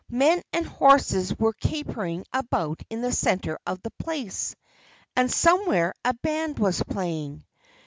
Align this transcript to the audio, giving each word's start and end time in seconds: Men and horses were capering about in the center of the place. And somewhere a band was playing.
Men 0.09 0.41
and 0.51 0.65
horses 0.65 1.37
were 1.37 1.53
capering 1.53 2.25
about 2.33 2.81
in 2.89 3.03
the 3.03 3.11
center 3.11 3.59
of 3.67 3.83
the 3.83 3.91
place. 3.99 4.55
And 5.15 5.31
somewhere 5.31 5.93
a 6.03 6.15
band 6.15 6.57
was 6.57 6.81
playing. 6.81 7.45